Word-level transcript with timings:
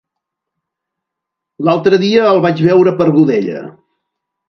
L'altre 1.69 2.01
dia 2.07 2.25
el 2.33 2.43
vaig 2.49 2.67
veure 2.71 2.97
per 3.03 3.11
Godella. 3.19 3.65